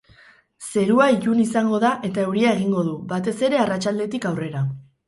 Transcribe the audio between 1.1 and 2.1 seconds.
ilun izango da